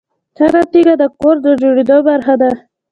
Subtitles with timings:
[0.39, 2.51] هره تیږه د کور د جوړېدو برخه ده.